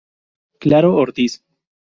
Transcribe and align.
Claro 0.59 0.95
Ortiz. 0.95 1.45